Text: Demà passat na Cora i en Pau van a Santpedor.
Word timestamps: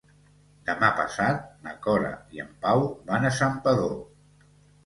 Demà 0.69 0.87
passat 0.99 1.43
na 1.67 1.75
Cora 1.87 2.11
i 2.39 2.43
en 2.47 2.49
Pau 2.65 2.83
van 3.13 3.29
a 3.29 3.33
Santpedor. 3.41 3.97